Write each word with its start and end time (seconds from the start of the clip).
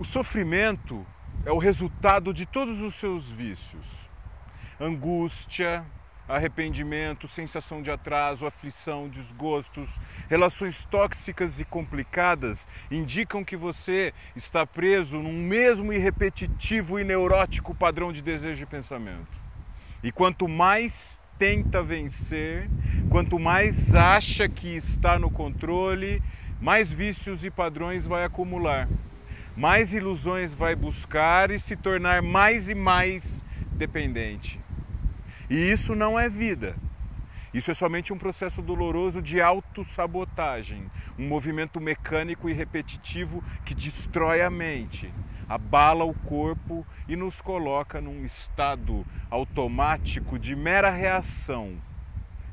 O 0.00 0.04
sofrimento 0.04 1.04
é 1.44 1.50
o 1.50 1.58
resultado 1.58 2.32
de 2.32 2.46
todos 2.46 2.80
os 2.80 2.94
seus 2.94 3.32
vícios. 3.32 4.08
Angústia, 4.78 5.84
arrependimento, 6.28 7.26
sensação 7.26 7.82
de 7.82 7.90
atraso, 7.90 8.46
aflição, 8.46 9.08
desgostos, 9.08 9.98
relações 10.28 10.84
tóxicas 10.84 11.58
e 11.58 11.64
complicadas 11.64 12.68
indicam 12.92 13.42
que 13.42 13.56
você 13.56 14.14
está 14.36 14.64
preso 14.64 15.18
num 15.18 15.32
mesmo 15.32 15.92
e 15.92 15.98
repetitivo 15.98 17.00
e 17.00 17.02
neurótico 17.02 17.74
padrão 17.74 18.12
de 18.12 18.22
desejo 18.22 18.62
e 18.62 18.66
pensamento. 18.66 19.36
E 20.00 20.12
quanto 20.12 20.46
mais 20.46 21.20
tenta 21.36 21.82
vencer, 21.82 22.70
quanto 23.10 23.36
mais 23.36 23.96
acha 23.96 24.48
que 24.48 24.76
está 24.76 25.18
no 25.18 25.28
controle, 25.28 26.22
mais 26.60 26.92
vícios 26.92 27.44
e 27.44 27.50
padrões 27.50 28.06
vai 28.06 28.24
acumular 28.24 28.86
mais 29.58 29.92
ilusões 29.92 30.54
vai 30.54 30.76
buscar 30.76 31.50
e 31.50 31.58
se 31.58 31.74
tornar 31.74 32.22
mais 32.22 32.70
e 32.70 32.76
mais 32.76 33.44
dependente. 33.72 34.60
E 35.50 35.56
isso 35.72 35.96
não 35.96 36.16
é 36.16 36.28
vida. 36.28 36.76
Isso 37.52 37.68
é 37.72 37.74
somente 37.74 38.12
um 38.12 38.18
processo 38.18 38.62
doloroso 38.62 39.20
de 39.20 39.40
autossabotagem, 39.40 40.88
um 41.18 41.26
movimento 41.26 41.80
mecânico 41.80 42.48
e 42.48 42.52
repetitivo 42.52 43.42
que 43.64 43.74
destrói 43.74 44.42
a 44.42 44.50
mente, 44.50 45.12
abala 45.48 46.04
o 46.04 46.14
corpo 46.14 46.86
e 47.08 47.16
nos 47.16 47.40
coloca 47.40 48.00
num 48.00 48.24
estado 48.24 49.04
automático 49.28 50.38
de 50.38 50.54
mera 50.54 50.90
reação 50.90 51.76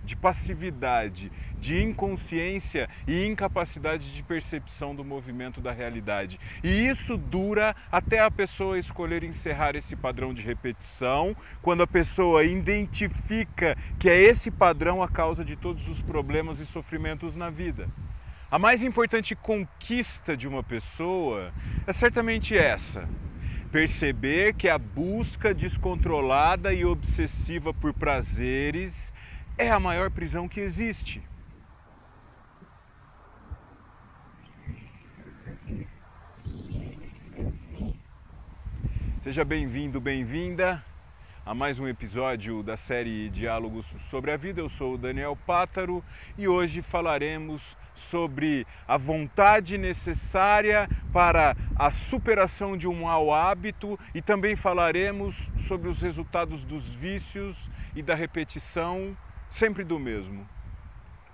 de 0.05 0.15
passividade, 0.15 1.31
de 1.59 1.81
inconsciência 1.81 2.87
e 3.07 3.25
incapacidade 3.25 4.13
de 4.13 4.23
percepção 4.23 4.95
do 4.95 5.03
movimento 5.03 5.59
da 5.59 5.71
realidade. 5.71 6.39
E 6.63 6.87
isso 6.87 7.17
dura 7.17 7.75
até 7.91 8.19
a 8.19 8.31
pessoa 8.31 8.79
escolher 8.79 9.23
encerrar 9.23 9.75
esse 9.75 9.95
padrão 9.95 10.33
de 10.33 10.43
repetição, 10.43 11.35
quando 11.61 11.83
a 11.83 11.87
pessoa 11.87 12.43
identifica 12.43 13.75
que 13.99 14.09
é 14.09 14.17
esse 14.21 14.51
padrão 14.51 15.01
a 15.01 15.09
causa 15.09 15.43
de 15.43 15.55
todos 15.55 15.89
os 15.89 16.01
problemas 16.01 16.59
e 16.59 16.65
sofrimentos 16.65 17.35
na 17.35 17.49
vida. 17.49 17.89
A 18.51 18.59
mais 18.59 18.83
importante 18.83 19.35
conquista 19.35 20.37
de 20.37 20.47
uma 20.47 20.63
pessoa 20.63 21.51
é 21.87 21.91
certamente 21.91 22.55
essa: 22.55 23.09
perceber 23.71 24.53
que 24.53 24.69
a 24.69 24.77
busca 24.77 25.53
descontrolada 25.53 26.71
e 26.71 26.85
obsessiva 26.85 27.73
por 27.73 27.93
prazeres 27.93 29.13
é 29.57 29.69
a 29.69 29.79
maior 29.79 30.11
prisão 30.11 30.47
que 30.47 30.59
existe. 30.59 31.23
Seja 39.17 39.43
bem-vindo, 39.43 39.99
bem-vinda 39.99 40.83
a 41.45 41.53
mais 41.53 41.79
um 41.79 41.87
episódio 41.87 42.61
da 42.61 42.75
série 42.75 43.29
Diálogos 43.29 43.85
sobre 43.97 44.31
a 44.31 44.37
Vida. 44.37 44.59
Eu 44.59 44.67
sou 44.67 44.95
o 44.95 44.97
Daniel 44.97 45.37
Pátaro 45.47 46.03
e 46.37 46.47
hoje 46.47 46.81
falaremos 46.81 47.77
sobre 47.93 48.67
a 48.87 48.97
vontade 48.97 49.77
necessária 49.77 50.87
para 51.13 51.55
a 51.75 51.89
superação 51.89 52.75
de 52.75 52.87
um 52.87 53.01
mau 53.01 53.33
hábito 53.33 53.97
e 54.13 54.21
também 54.21 54.55
falaremos 54.55 55.51
sobre 55.55 55.87
os 55.87 56.01
resultados 56.01 56.63
dos 56.63 56.93
vícios 56.93 57.69
e 57.95 58.03
da 58.03 58.15
repetição 58.15 59.15
sempre 59.49 59.83
do 59.83 59.99
mesmo. 59.99 60.47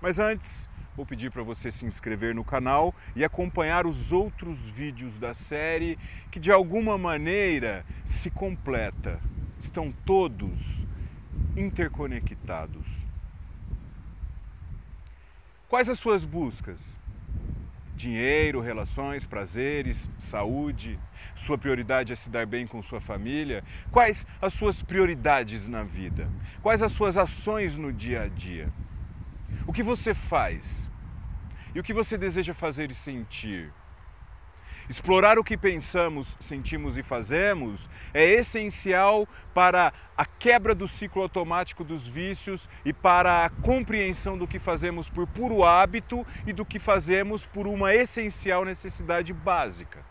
Mas 0.00 0.18
antes, 0.18 0.68
vou 0.96 1.06
pedir 1.06 1.30
para 1.30 1.42
você 1.42 1.70
se 1.70 1.86
inscrever 1.86 2.34
no 2.34 2.44
canal 2.44 2.94
e 3.14 3.24
acompanhar 3.24 3.86
os 3.86 4.12
outros 4.12 4.68
vídeos 4.68 5.18
da 5.18 5.32
série 5.32 5.98
que 6.30 6.40
de 6.40 6.50
alguma 6.50 6.98
maneira 6.98 7.84
se 8.04 8.30
completa. 8.30 9.20
Estão 9.58 9.92
todos 10.04 10.86
interconectados. 11.56 13.06
Quais 15.68 15.88
as 15.88 15.98
suas 15.98 16.24
buscas? 16.24 16.98
Dinheiro, 18.02 18.60
relações, 18.60 19.26
prazeres, 19.26 20.10
saúde? 20.18 20.98
Sua 21.34 21.56
prioridade 21.56 22.12
é 22.12 22.16
se 22.16 22.28
dar 22.28 22.46
bem 22.46 22.66
com 22.66 22.82
sua 22.82 23.00
família? 23.00 23.62
Quais 23.90 24.26
as 24.40 24.52
suas 24.52 24.82
prioridades 24.82 25.68
na 25.68 25.84
vida? 25.84 26.28
Quais 26.62 26.82
as 26.82 26.92
suas 26.92 27.16
ações 27.16 27.78
no 27.78 27.92
dia 27.92 28.22
a 28.22 28.28
dia? 28.28 28.72
O 29.66 29.72
que 29.72 29.82
você 29.82 30.12
faz? 30.14 30.90
E 31.74 31.80
o 31.80 31.82
que 31.82 31.94
você 31.94 32.18
deseja 32.18 32.52
fazer 32.52 32.90
e 32.90 32.94
sentir? 32.94 33.72
Explorar 34.88 35.38
o 35.38 35.44
que 35.44 35.56
pensamos, 35.56 36.36
sentimos 36.38 36.98
e 36.98 37.02
fazemos 37.02 37.88
é 38.12 38.24
essencial 38.24 39.26
para 39.54 39.92
a 40.16 40.24
quebra 40.24 40.74
do 40.74 40.86
ciclo 40.86 41.22
automático 41.22 41.84
dos 41.84 42.06
vícios 42.06 42.68
e 42.84 42.92
para 42.92 43.44
a 43.44 43.50
compreensão 43.50 44.36
do 44.36 44.46
que 44.46 44.58
fazemos 44.58 45.08
por 45.08 45.26
puro 45.26 45.64
hábito 45.64 46.26
e 46.46 46.52
do 46.52 46.64
que 46.64 46.78
fazemos 46.78 47.46
por 47.46 47.66
uma 47.66 47.94
essencial 47.94 48.64
necessidade 48.64 49.32
básica. 49.32 50.04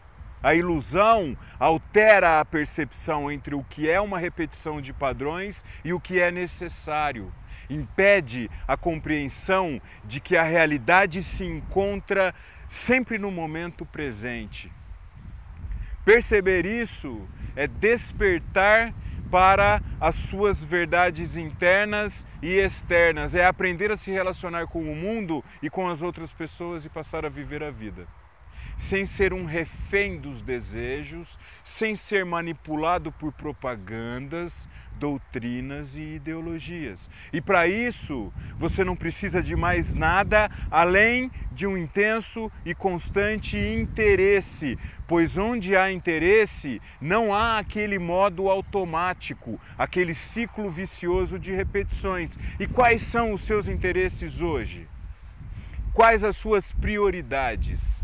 A 0.43 0.55
ilusão 0.55 1.37
altera 1.59 2.39
a 2.39 2.45
percepção 2.45 3.29
entre 3.29 3.53
o 3.53 3.63
que 3.63 3.87
é 3.87 4.01
uma 4.01 4.17
repetição 4.17 4.81
de 4.81 4.91
padrões 4.91 5.63
e 5.85 5.93
o 5.93 5.99
que 5.99 6.19
é 6.19 6.31
necessário. 6.31 7.31
Impede 7.71 8.49
a 8.67 8.75
compreensão 8.75 9.81
de 10.03 10.19
que 10.19 10.35
a 10.35 10.43
realidade 10.43 11.23
se 11.23 11.45
encontra 11.45 12.35
sempre 12.67 13.17
no 13.17 13.31
momento 13.31 13.85
presente. 13.85 14.71
Perceber 16.03 16.65
isso 16.65 17.27
é 17.55 17.67
despertar 17.67 18.93
para 19.31 19.81
as 19.99 20.15
suas 20.15 20.63
verdades 20.63 21.37
internas 21.37 22.27
e 22.41 22.57
externas, 22.57 23.33
é 23.33 23.45
aprender 23.45 23.89
a 23.89 23.95
se 23.95 24.11
relacionar 24.11 24.67
com 24.67 24.81
o 24.81 24.95
mundo 24.95 25.41
e 25.61 25.69
com 25.69 25.87
as 25.87 26.01
outras 26.01 26.33
pessoas 26.33 26.85
e 26.85 26.89
passar 26.89 27.25
a 27.25 27.29
viver 27.29 27.63
a 27.63 27.71
vida 27.71 28.05
sem 28.81 29.05
ser 29.05 29.31
um 29.31 29.45
refém 29.45 30.17
dos 30.17 30.41
desejos, 30.41 31.37
sem 31.63 31.95
ser 31.95 32.25
manipulado 32.25 33.11
por 33.11 33.31
propagandas, 33.31 34.67
doutrinas 34.97 35.97
e 35.97 36.15
ideologias. 36.15 37.07
E 37.31 37.39
para 37.39 37.67
isso, 37.67 38.33
você 38.55 38.83
não 38.83 38.95
precisa 38.95 39.41
de 39.41 39.55
mais 39.55 39.93
nada 39.93 40.49
além 40.71 41.29
de 41.51 41.67
um 41.67 41.77
intenso 41.77 42.51
e 42.65 42.73
constante 42.73 43.55
interesse, 43.55 44.75
pois 45.07 45.37
onde 45.37 45.75
há 45.75 45.91
interesse, 45.91 46.81
não 46.99 47.35
há 47.35 47.59
aquele 47.59 47.99
modo 47.99 48.49
automático, 48.49 49.59
aquele 49.77 50.15
ciclo 50.15 50.71
vicioso 50.71 51.37
de 51.37 51.51
repetições. 51.51 52.35
E 52.59 52.65
quais 52.65 53.03
são 53.03 53.31
os 53.31 53.41
seus 53.41 53.67
interesses 53.67 54.41
hoje? 54.41 54.89
Quais 55.93 56.23
as 56.23 56.35
suas 56.35 56.73
prioridades? 56.73 58.01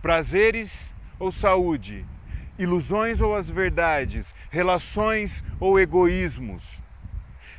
Prazeres 0.00 0.92
ou 1.18 1.32
saúde, 1.32 2.06
ilusões 2.58 3.20
ou 3.20 3.36
as 3.36 3.50
verdades, 3.50 4.34
relações 4.50 5.42
ou 5.58 5.78
egoísmos. 5.78 6.82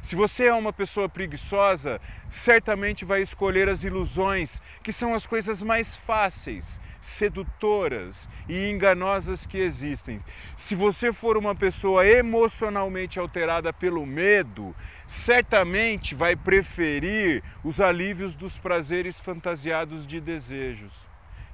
Se 0.02 0.16
você 0.16 0.46
é 0.46 0.54
uma 0.54 0.72
pessoa 0.72 1.10
preguiçosa, 1.10 2.00
certamente 2.30 3.04
vai 3.04 3.22
escolher 3.22 3.68
as 3.68 3.84
ilusões, 3.84 4.62
que 4.82 4.94
são 4.94 5.14
as 5.14 5.28
coisas 5.28 5.62
mais 5.62 5.94
fáceis, 5.94 6.80
sedutoras 7.02 8.30
e 8.48 8.70
enganosas 8.70 9.46
que 9.46 9.58
existem. 9.58 10.22
Se 10.56 10.74
você 10.74 11.12
for 11.12 11.36
uma 11.38 11.54
pessoa 11.54 12.08
emocionalmente 12.08 13.20
alterada 13.20 13.74
pelo 13.74 14.06
medo, 14.06 14.74
certamente 15.06 16.16
vai 16.16 16.34
preferir 16.34 17.44
os 17.62 17.82
alívios 17.82 18.36
dos 18.36 18.58
prazeres 18.58 19.20
fantasiados 19.20 20.08
de 20.08 20.22
desejos 20.22 21.10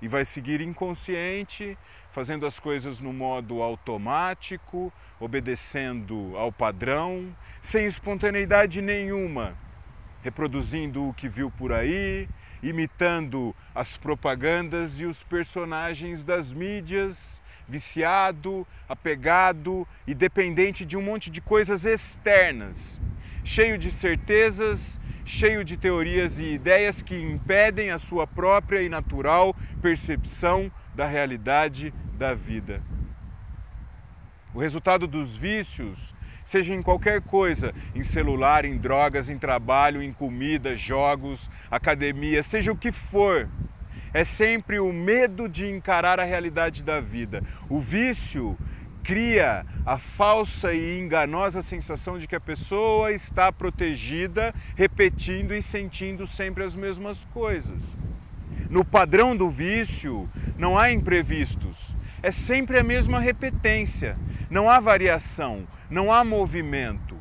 e 0.06 0.08
vai 0.08 0.24
seguir 0.24 0.62
inconsciente, 0.62 1.76
fazendo 2.12 2.46
as 2.46 2.60
coisas 2.60 3.00
no 3.00 3.12
modo 3.12 3.64
automático, 3.64 4.94
obedecendo 5.20 6.38
ao 6.38 6.52
padrão, 6.52 7.36
sem 7.60 7.88
espontaneidade 7.88 8.84
nenhuma, 8.84 9.58
reproduzindo 10.22 11.10
o 11.10 11.14
que 11.14 11.28
viu 11.28 11.50
por 11.50 11.74
aí, 11.74 12.30
imitando 12.62 13.56
as 13.74 13.98
propagandas 13.98 15.02
e 15.02 15.06
os 15.06 15.24
personagens 15.24 16.24
das 16.24 16.54
mídias, 16.54 17.42
viciado, 17.68 18.66
apegado 18.88 19.88
e 20.06 20.14
dependente 20.14 20.86
de 20.86 20.96
um 20.96 21.02
monte 21.02 21.32
de 21.32 21.42
coisas 21.42 21.84
externas, 21.84 23.02
cheio 23.46 23.78
de 23.78 23.90
certezas 23.90 25.00
cheio 25.26 25.66
de 25.66 25.76
teorias 25.76 26.38
e 26.38 26.54
ideias 26.54 27.02
que 27.02 27.20
impedem 27.20 27.90
a 27.90 27.98
sua 27.98 28.28
própria 28.28 28.82
e 28.84 28.88
natural 28.88 29.56
percepção 29.82 30.72
da 30.94 31.08
realidade 31.08 31.92
da 32.14 32.36
vida. 32.36 32.82
O 34.54 34.60
resultado 34.60 35.08
dos 35.08 35.36
vícios, 35.36 36.14
seja 36.46 36.74
em 36.76 36.82
qualquer 36.82 37.22
coisa, 37.22 37.74
em 37.96 38.04
celular, 38.04 38.64
em 38.64 38.78
drogas, 38.78 39.28
em 39.28 39.38
trabalho, 39.38 40.02
em 40.02 40.14
comida, 40.14 40.78
jogos, 40.78 41.50
academia, 41.72 42.44
seja 42.44 42.72
o 42.72 42.78
que 42.78 42.92
for, 42.92 43.50
é 44.14 44.24
sempre 44.24 44.80
o 44.80 44.94
medo 44.94 45.50
de 45.50 45.68
encarar 45.68 46.20
a 46.20 46.24
realidade 46.24 46.84
da 46.84 47.02
vida. 47.02 47.44
O 47.68 47.82
vício 47.82 48.58
cria 49.06 49.64
a 49.86 50.00
falsa 50.00 50.74
e 50.74 50.98
enganosa 51.00 51.62
sensação 51.62 52.18
de 52.18 52.28
que 52.28 52.36
a 52.36 52.40
pessoa 52.40 53.12
está 53.12 53.52
protegida, 53.52 54.54
repetindo 54.76 55.54
e 55.54 55.62
sentindo 55.62 56.26
sempre 56.26 56.64
as 56.64 56.76
mesmas 56.76 57.24
coisas. 57.26 57.96
No 58.68 58.84
padrão 58.84 59.36
do 59.36 59.48
vício, 59.48 60.28
não 60.58 60.76
há 60.76 60.92
imprevistos, 60.92 61.96
é 62.24 62.32
sempre 62.32 62.80
a 62.80 62.84
mesma 62.84 63.20
repetência, 63.20 64.18
não 64.50 64.68
há 64.68 64.80
variação, 64.80 65.68
não 65.88 66.12
há 66.12 66.24
movimento. 66.24 67.16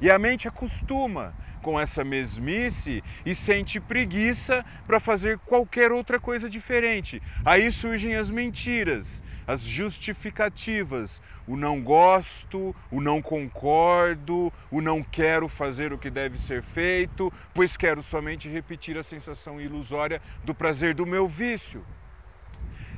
E 0.00 0.10
a 0.10 0.18
mente 0.18 0.48
acostuma 0.48 1.34
com 1.60 1.78
essa 1.78 2.04
mesmice 2.04 3.02
e 3.26 3.34
sente 3.34 3.80
preguiça 3.80 4.64
para 4.86 4.98
fazer 4.98 5.38
qualquer 5.40 5.92
outra 5.92 6.18
coisa 6.18 6.48
diferente. 6.48 7.20
Aí 7.44 7.70
surgem 7.70 8.16
as 8.16 8.30
mentiras, 8.30 9.22
as 9.48 9.62
justificativas, 9.62 11.22
o 11.46 11.56
não 11.56 11.80
gosto, 11.80 12.76
o 12.90 13.00
não 13.00 13.22
concordo, 13.22 14.52
o 14.70 14.82
não 14.82 15.02
quero 15.02 15.48
fazer 15.48 15.90
o 15.90 15.98
que 15.98 16.10
deve 16.10 16.36
ser 16.36 16.62
feito, 16.62 17.32
pois 17.54 17.74
quero 17.74 18.02
somente 18.02 18.46
repetir 18.46 18.98
a 18.98 19.02
sensação 19.02 19.58
ilusória 19.58 20.20
do 20.44 20.54
prazer 20.54 20.94
do 20.94 21.06
meu 21.06 21.26
vício. 21.26 21.82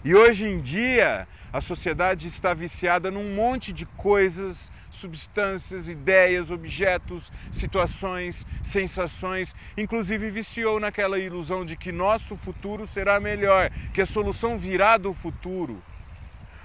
E 0.05 0.13
hoje 0.13 0.47
em 0.47 0.59
dia, 0.59 1.29
a 1.53 1.61
sociedade 1.61 2.27
está 2.27 2.53
viciada 2.53 3.13
num 3.13 3.33
monte 3.33 3.73
de 3.73 3.87
coisas, 3.87 4.73
substâncias, 4.91 5.89
ideias, 5.89 6.51
objetos, 6.51 7.31
situações, 7.53 8.45
sensações, 8.61 9.55
inclusive 9.77 10.31
viciou 10.31 10.81
naquela 10.81 11.17
ilusão 11.19 11.65
de 11.65 11.77
que 11.77 11.93
nosso 11.93 12.37
futuro 12.37 12.85
será 12.85 13.21
melhor, 13.21 13.71
que 13.93 14.01
a 14.01 14.07
solução 14.07 14.59
virá 14.59 14.97
do 14.97 15.15
futuro. 15.15 15.81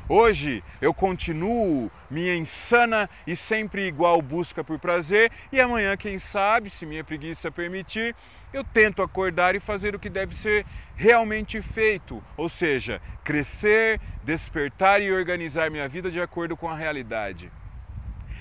Hoje 0.08 0.64
eu 0.80 0.94
continuo 0.94 1.92
minha 2.12 2.36
insana 2.36 3.10
e 3.26 3.36
sempre 3.36 3.88
igual 3.88 4.22
busca 4.22 4.64
por 4.64 4.78
prazer, 4.78 5.32
e 5.52 5.60
amanhã, 5.60 5.98
quem 5.98 6.20
sabe, 6.20 6.70
se 6.70 6.86
minha 6.86 7.04
preguiça 7.04 7.50
permitir, 7.50 8.16
eu 8.54 8.64
tento 8.64 9.02
acordar 9.02 9.56
e 9.56 9.60
fazer 9.60 9.96
o 9.96 10.00
que 10.00 10.10
deve 10.10 10.36
ser 10.36 10.64
realmente 10.96 11.60
feito, 11.60 12.24
ou 12.38 12.48
seja, 12.48 13.02
crescer, 13.24 14.00
despertar 14.24 15.02
e 15.02 15.12
organizar 15.12 15.72
minha 15.72 15.90
vida 15.90 16.12
de 16.12 16.22
acordo 16.22 16.56
com 16.56 16.70
a 16.70 16.76
realidade. 16.76 17.52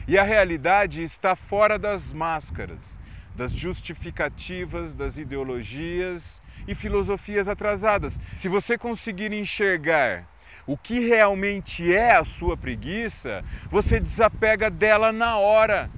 E 0.06 0.18
a 0.18 0.22
realidade 0.22 1.02
está 1.02 1.34
fora 1.34 1.78
das 1.78 2.12
máscaras, 2.12 2.98
das 3.34 3.52
justificativas, 3.52 4.92
das 4.92 5.16
ideologias 5.16 6.42
e 6.68 6.74
filosofias 6.74 7.48
atrasadas. 7.48 8.20
Se 8.36 8.50
você 8.50 8.76
conseguir 8.76 9.32
enxergar 9.32 10.28
o 10.66 10.76
que 10.76 11.00
realmente 11.00 11.92
é 11.92 12.16
a 12.16 12.24
sua 12.24 12.56
preguiça, 12.56 13.44
você 13.68 14.00
desapega 14.00 14.70
dela 14.70 15.12
na 15.12 15.36
hora. 15.36 15.90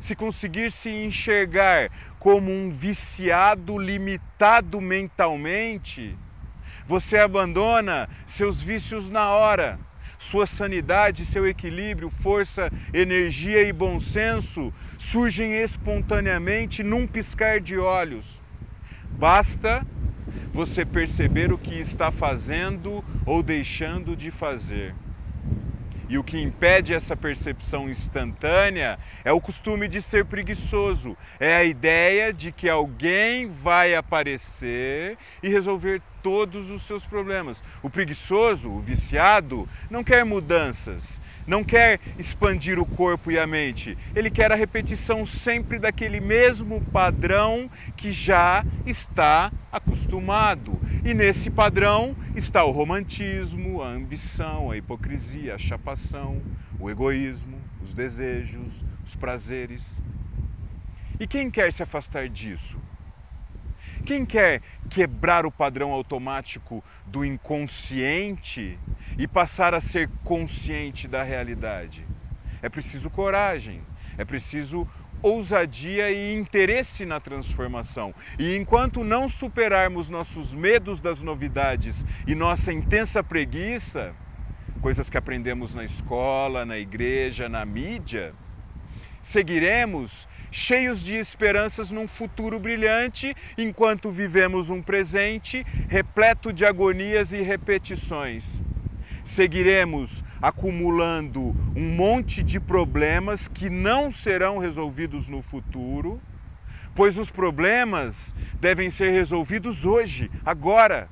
Se 0.00 0.14
conseguir 0.14 0.70
se 0.70 0.90
enxergar 0.90 1.88
como 2.18 2.50
um 2.50 2.70
viciado 2.70 3.78
limitado 3.78 4.80
mentalmente, 4.80 6.16
você 6.84 7.18
abandona 7.18 8.08
seus 8.26 8.62
vícios 8.62 9.08
na 9.08 9.30
hora. 9.30 9.78
Sua 10.18 10.46
sanidade, 10.46 11.24
seu 11.24 11.46
equilíbrio, 11.46 12.08
força, 12.08 12.70
energia 12.92 13.62
e 13.62 13.72
bom 13.72 13.98
senso 13.98 14.72
surgem 14.96 15.54
espontaneamente 15.54 16.82
num 16.82 17.06
piscar 17.06 17.60
de 17.60 17.78
olhos. 17.78 18.42
Basta 19.18 19.84
você 20.54 20.84
perceber 20.84 21.52
o 21.52 21.58
que 21.58 21.74
está 21.74 22.12
fazendo 22.12 23.04
ou 23.26 23.42
deixando 23.42 24.16
de 24.16 24.30
fazer. 24.30 24.94
E 26.08 26.16
o 26.16 26.22
que 26.22 26.40
impede 26.40 26.94
essa 26.94 27.16
percepção 27.16 27.88
instantânea 27.88 28.96
é 29.24 29.32
o 29.32 29.40
costume 29.40 29.88
de 29.88 30.00
ser 30.00 30.24
preguiçoso, 30.26 31.16
é 31.40 31.56
a 31.56 31.64
ideia 31.64 32.32
de 32.32 32.52
que 32.52 32.68
alguém 32.68 33.48
vai 33.48 33.96
aparecer 33.96 35.18
e 35.42 35.48
resolver 35.48 36.00
todos 36.24 36.70
os 36.70 36.80
seus 36.80 37.04
problemas. 37.04 37.62
O 37.82 37.90
preguiçoso, 37.90 38.70
o 38.70 38.80
viciado, 38.80 39.68
não 39.90 40.02
quer 40.02 40.24
mudanças, 40.24 41.20
não 41.46 41.62
quer 41.62 42.00
expandir 42.18 42.78
o 42.78 42.86
corpo 42.86 43.30
e 43.30 43.38
a 43.38 43.46
mente. 43.46 43.96
Ele 44.16 44.30
quer 44.30 44.50
a 44.50 44.54
repetição 44.54 45.26
sempre 45.26 45.78
daquele 45.78 46.20
mesmo 46.20 46.80
padrão 46.90 47.70
que 47.94 48.10
já 48.10 48.64
está 48.86 49.52
acostumado. 49.70 50.80
E 51.04 51.12
nesse 51.12 51.50
padrão 51.50 52.16
está 52.34 52.64
o 52.64 52.72
romantismo, 52.72 53.82
a 53.82 53.88
ambição, 53.88 54.70
a 54.70 54.78
hipocrisia, 54.78 55.56
a 55.56 55.58
chapação, 55.58 56.40
o 56.80 56.88
egoísmo, 56.88 57.60
os 57.82 57.92
desejos, 57.92 58.82
os 59.04 59.14
prazeres. 59.14 60.02
E 61.20 61.26
quem 61.26 61.50
quer 61.50 61.70
se 61.70 61.82
afastar 61.82 62.30
disso? 62.30 62.78
Quem 64.04 64.26
quer 64.26 64.60
quebrar 64.90 65.46
o 65.46 65.50
padrão 65.50 65.90
automático 65.90 66.84
do 67.06 67.24
inconsciente 67.24 68.78
e 69.16 69.26
passar 69.26 69.72
a 69.72 69.80
ser 69.80 70.10
consciente 70.22 71.08
da 71.08 71.22
realidade? 71.22 72.06
É 72.60 72.68
preciso 72.68 73.08
coragem, 73.08 73.80
é 74.18 74.24
preciso 74.24 74.86
ousadia 75.22 76.10
e 76.10 76.34
interesse 76.34 77.06
na 77.06 77.18
transformação. 77.18 78.14
E 78.38 78.54
enquanto 78.56 79.02
não 79.02 79.26
superarmos 79.26 80.10
nossos 80.10 80.54
medos 80.54 81.00
das 81.00 81.22
novidades 81.22 82.04
e 82.26 82.34
nossa 82.34 82.70
intensa 82.74 83.24
preguiça, 83.24 84.14
coisas 84.82 85.08
que 85.08 85.16
aprendemos 85.16 85.72
na 85.72 85.82
escola, 85.82 86.66
na 86.66 86.76
igreja, 86.76 87.48
na 87.48 87.64
mídia, 87.64 88.34
seguiremos 89.24 90.28
cheios 90.50 91.02
de 91.02 91.16
esperanças 91.16 91.90
num 91.90 92.06
futuro 92.06 92.60
brilhante, 92.60 93.34
enquanto 93.56 94.10
vivemos 94.10 94.68
um 94.68 94.82
presente 94.82 95.64
repleto 95.88 96.52
de 96.52 96.64
agonias 96.64 97.32
e 97.32 97.40
repetições. 97.40 98.62
Seguiremos 99.24 100.22
acumulando 100.42 101.56
um 101.74 101.96
monte 101.96 102.42
de 102.42 102.60
problemas 102.60 103.48
que 103.48 103.70
não 103.70 104.10
serão 104.10 104.58
resolvidos 104.58 105.30
no 105.30 105.40
futuro, 105.40 106.20
pois 106.94 107.18
os 107.18 107.30
problemas 107.30 108.34
devem 108.60 108.90
ser 108.90 109.10
resolvidos 109.10 109.86
hoje, 109.86 110.30
agora. 110.44 111.08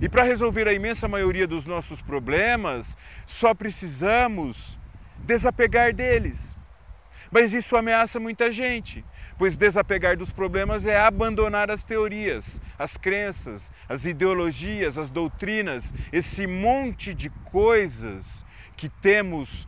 E 0.00 0.08
para 0.08 0.22
resolver 0.22 0.68
a 0.68 0.74
imensa 0.74 1.08
maioria 1.08 1.46
dos 1.46 1.66
nossos 1.66 2.02
problemas, 2.02 2.96
só 3.24 3.54
precisamos 3.54 4.78
desapegar 5.24 5.94
deles. 5.94 6.56
Mas 7.34 7.52
isso 7.52 7.76
ameaça 7.76 8.20
muita 8.20 8.52
gente, 8.52 9.04
pois 9.36 9.56
desapegar 9.56 10.16
dos 10.16 10.30
problemas 10.30 10.86
é 10.86 10.96
abandonar 10.96 11.68
as 11.68 11.82
teorias, 11.82 12.60
as 12.78 12.96
crenças, 12.96 13.72
as 13.88 14.06
ideologias, 14.06 14.96
as 14.96 15.10
doutrinas, 15.10 15.92
esse 16.12 16.46
monte 16.46 17.12
de 17.12 17.30
coisas 17.30 18.46
que 18.76 18.88
temos 18.88 19.66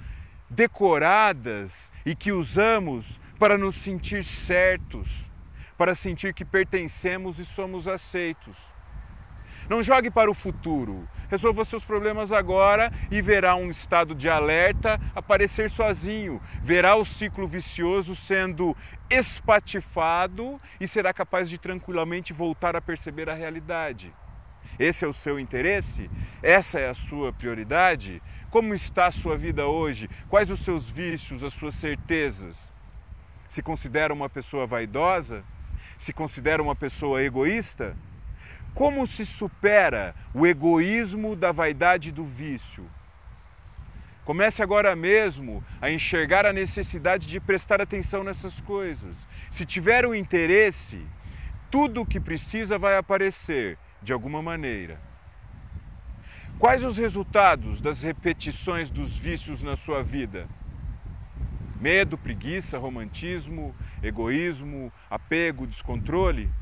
decoradas 0.49 1.90
e 2.04 2.14
que 2.14 2.30
usamos 2.30 3.20
para 3.37 3.58
nos 3.58 3.75
sentir 3.75 4.23
certos, 4.23 5.28
para 5.76 5.92
sentir 5.92 6.32
que 6.32 6.44
pertencemos 6.44 7.40
e 7.40 7.44
somos 7.44 7.88
aceitos. 7.88 8.73
Não 9.68 9.82
jogue 9.82 10.08
para 10.08 10.30
o 10.30 10.35
futuro. 10.35 11.08
Resolva 11.28 11.64
seus 11.64 11.85
problemas 11.85 12.33
agora 12.33 12.92
e 13.11 13.21
verá 13.21 13.56
um 13.56 13.68
estado 13.68 14.14
de 14.14 14.28
alerta 14.28 15.00
aparecer 15.14 15.68
sozinho. 15.68 16.40
Verá 16.62 16.97
o 16.97 17.04
ciclo 17.04 17.47
vicioso 17.47 18.14
sendo 18.14 18.76
espatifado 19.11 20.61
e 20.80 20.87
será 20.87 21.12
capaz 21.12 21.50
de 21.50 21.59
tranquilamente 21.59 22.33
voltar 22.33 22.76
a 22.76 22.80
perceber 22.80 23.28
a 23.28 23.35
realidade. 23.35 24.14
Esse 24.78 25.04
é 25.04 25.09
o 25.09 25.12
seu 25.12 25.38
interesse? 25.38 26.11
Essa 26.42 26.78
é 26.78 26.88
a 26.88 26.95
sua 26.95 27.33
prioridade? 27.33 28.23
Como 28.50 28.75
está 28.75 29.06
a 29.06 29.11
sua 29.11 29.37
vida 29.37 29.66
hoje? 29.66 30.09
Quais 30.28 30.50
os 30.50 30.61
seus 30.61 30.90
vícios, 30.90 31.42
as 31.42 31.54
suas 31.54 31.75
certezas? 31.75 32.75
Se 33.49 33.62
considera 33.62 34.12
uma 34.12 34.28
pessoa 34.28 34.66
vaidosa? 34.66 35.45
Se 35.97 36.12
considera 36.12 36.62
uma 36.62 36.75
pessoa 36.75 37.23
egoísta? 37.23 37.97
Como 38.76 39.06
se 39.06 39.25
supera 39.25 40.14
o 40.35 40.47
egoísmo 40.47 41.35
da 41.35 41.50
vaidade 41.50 42.12
do 42.12 42.23
vício? 42.23 42.87
Comece 44.23 44.62
agora 44.62 44.95
mesmo 44.95 45.64
a 45.80 45.90
enxergar 45.90 46.45
a 46.45 46.52
necessidade 46.52 47.26
de 47.26 47.40
prestar 47.40 47.80
atenção 47.80 48.23
nessas 48.23 48.61
coisas. 48.61 49.26
Se 49.50 49.64
tiver 49.64 50.04
o 50.04 50.14
interesse, 50.14 51.09
tudo 51.71 52.02
o 52.02 52.06
que 52.06 52.21
precisa 52.21 52.76
vai 52.76 52.99
aparecer 52.99 53.78
de 54.02 54.12
alguma 54.12 54.42
maneira. 54.42 55.00
Quais 56.59 56.85
os 56.85 56.99
resultados 56.99 57.80
das 57.80 58.02
repetições 58.02 58.90
dos 58.90 59.16
vícios 59.16 59.62
na 59.62 59.75
sua 59.75 60.02
vida? 60.02 60.47
Medo, 61.80 62.18
preguiça, 62.18 62.76
romantismo, 62.76 63.75
egoísmo, 64.02 64.92
apego, 65.09 65.66
descontrole? 65.66 66.52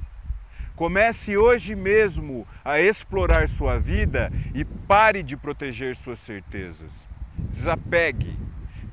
Comece 0.76 1.36
hoje 1.36 1.76
mesmo 1.76 2.44
a 2.64 2.80
explorar 2.80 3.46
sua 3.46 3.78
vida 3.78 4.30
e 4.52 4.64
pare 4.64 5.22
de 5.22 5.36
proteger 5.36 5.94
suas 5.94 6.18
certezas. 6.18 7.06
Desapegue. 7.48 8.36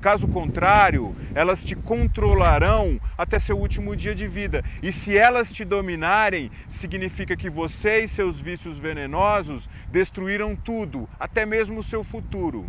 Caso 0.00 0.28
contrário, 0.28 1.14
elas 1.34 1.64
te 1.64 1.74
controlarão 1.74 3.00
até 3.18 3.36
seu 3.38 3.58
último 3.58 3.96
dia 3.96 4.14
de 4.14 4.28
vida. 4.28 4.64
E 4.80 4.92
se 4.92 5.16
elas 5.16 5.52
te 5.52 5.64
dominarem, 5.64 6.50
significa 6.68 7.36
que 7.36 7.50
você 7.50 8.04
e 8.04 8.08
seus 8.08 8.40
vícios 8.40 8.78
venenosos 8.78 9.68
destruíram 9.90 10.54
tudo, 10.54 11.08
até 11.18 11.44
mesmo 11.44 11.80
o 11.80 11.82
seu 11.82 12.04
futuro. 12.04 12.68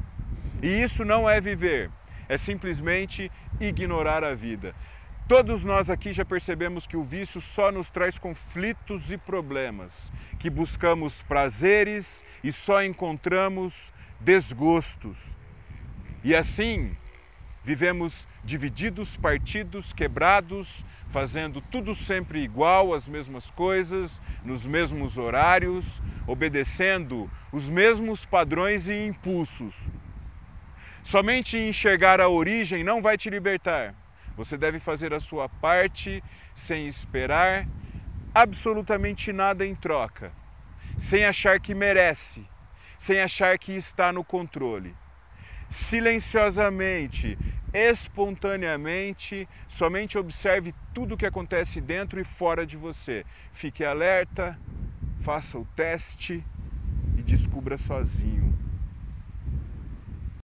E 0.62 0.68
isso 0.82 1.06
não 1.06 1.30
é 1.30 1.40
viver, 1.40 1.92
é 2.28 2.38
simplesmente 2.38 3.32
ignorar 3.60 4.24
a 4.24 4.34
vida. 4.34 4.74
Todos 5.28 5.64
nós 5.64 5.90
aqui 5.90 6.12
já 6.12 6.26
percebemos 6.26 6.86
que 6.86 6.98
o 6.98 7.04
vício 7.04 7.40
só 7.40 7.72
nos 7.72 7.90
traz 7.90 8.20
conflitos 8.20 9.12
e 9.12 9.18
problemas, 9.18 10.12
que 10.38 10.50
buscamos 10.50 11.24
prazeres 11.24 12.24
e 12.44 12.52
só 12.52 12.84
encontramos 12.84 13.94
desgostos. 14.20 15.36
E 16.24 16.36
assim, 16.36 16.96
Vivemos 17.66 18.28
divididos, 18.44 19.16
partidos, 19.16 19.94
quebrados, 19.94 20.86
fazendo 21.08 21.62
tudo 21.62 21.96
sempre 21.96 22.42
igual, 22.42 22.94
as 22.94 23.08
mesmas 23.08 23.50
coisas, 23.50 24.22
nos 24.44 24.68
mesmos 24.68 25.18
horários, 25.18 26.02
obedecendo 26.28 27.32
os 27.54 27.70
mesmos 27.70 28.26
padrões 28.26 28.90
e 28.90 29.08
impulsos. 29.08 29.90
Somente 31.02 31.58
enxergar 31.58 32.20
a 32.20 32.28
origem 32.28 32.84
não 32.84 33.02
vai 33.02 33.16
te 33.16 33.30
libertar. 33.30 33.96
Você 34.36 34.58
deve 34.58 34.80
fazer 34.80 35.14
a 35.14 35.20
sua 35.20 35.48
parte 35.48 36.24
sem 36.54 36.88
esperar 36.88 37.68
absolutamente 38.34 39.32
nada 39.32 39.66
em 39.66 39.76
troca, 39.76 40.32
sem 40.98 41.26
achar 41.26 41.60
que 41.60 41.76
merece, 41.76 42.48
sem 42.98 43.20
achar 43.20 43.58
que 43.60 43.74
está 43.74 44.12
no 44.12 44.24
controle 44.24 44.96
silenciosamente, 45.74 47.36
espontaneamente, 47.74 49.50
somente 49.68 50.20
observe 50.20 50.72
tudo 50.94 51.16
o 51.16 51.18
que 51.18 51.26
acontece 51.26 51.82
dentro 51.82 52.22
e 52.22 52.24
fora 52.24 52.64
de 52.64 52.78
você. 52.78 53.26
Fique 53.52 53.84
alerta, 53.84 54.60
faça 55.18 55.58
o 55.58 55.66
teste 55.76 56.46
e 57.18 57.24
descubra 57.24 57.76
sozinho 57.76 58.53